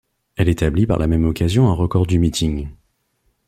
Elle 0.35 0.49
établit 0.49 0.87
par 0.87 0.97
la 0.97 1.05
même 1.05 1.25
occasion 1.25 1.69
un 1.69 1.75
record 1.75 2.07
du 2.07 2.17
meeting. 2.17 2.69